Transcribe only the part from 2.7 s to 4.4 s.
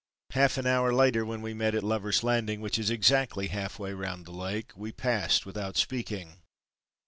is exactly half way round the